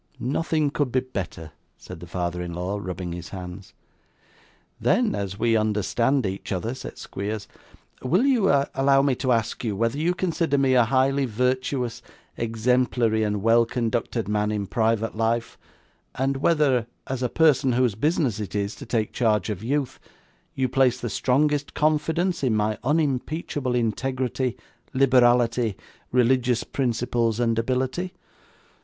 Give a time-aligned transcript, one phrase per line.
[0.19, 3.75] 'Nothing could be better,' said the father in law, rubbing his hands.
[4.79, 7.47] 'Then, as we understand each other,' said Squeers,
[8.01, 12.01] 'will you allow me to ask you whether you consider me a highly virtuous,
[12.35, 15.55] exemplary, and well conducted man in private life;
[16.15, 19.99] and whether, as a person whose business it is to take charge of youth,
[20.55, 24.57] you place the strongest confidence in my unimpeachable integrity,
[24.95, 25.75] liberality,
[26.11, 28.15] religious principles, and ability?